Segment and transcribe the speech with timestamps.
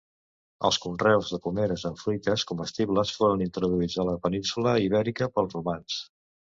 [0.69, 6.03] Els conreus de pomeres amb fruites comestibles foren introduïts a la península Ibèrica pels romans.